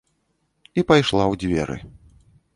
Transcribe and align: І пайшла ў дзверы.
І 0.81 0.85
пайшла 0.93 1.23
ў 1.31 1.33
дзверы. 1.45 1.77